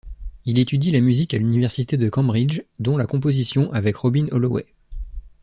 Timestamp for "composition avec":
3.05-3.95